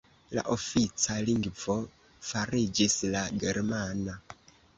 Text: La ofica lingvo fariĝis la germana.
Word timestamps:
La 0.35 0.43
ofica 0.53 1.17
lingvo 1.27 1.75
fariĝis 2.31 2.97
la 3.13 3.23
germana. 3.45 4.19